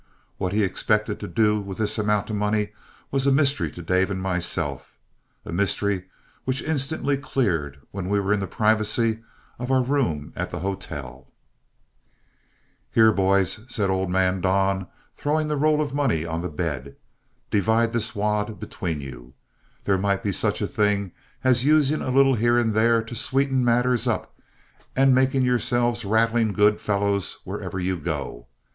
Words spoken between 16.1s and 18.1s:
on the bed, "divide